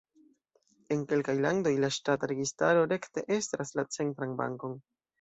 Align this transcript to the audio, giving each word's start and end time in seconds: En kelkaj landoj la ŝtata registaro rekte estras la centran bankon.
En 0.95 1.03
kelkaj 1.11 1.35
landoj 1.47 1.75
la 1.85 1.91
ŝtata 1.99 2.31
registaro 2.33 2.91
rekte 2.97 3.27
estras 3.39 3.79
la 3.81 3.89
centran 3.99 4.39
bankon. 4.45 4.79